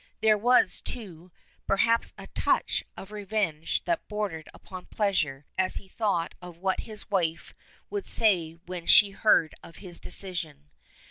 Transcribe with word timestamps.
There 0.21 0.35
was, 0.35 0.81
too, 0.81 1.31
perhaps 1.67 2.11
a 2.17 2.25
touch 2.25 2.83
of 2.97 3.11
revenge 3.11 3.83
that 3.85 4.07
bordered 4.07 4.49
upon 4.51 4.87
pleasure 4.87 5.45
as 5.59 5.75
he 5.75 5.87
thought 5.87 6.33
of 6.41 6.57
what 6.57 6.79
his 6.89 7.11
wife 7.11 7.53
would 7.91 8.07
say 8.07 8.53
when 8.65 8.87
she 8.87 9.11
heard 9.11 9.53
of 9.61 9.75
his 9.75 9.99
decision. 9.99 10.71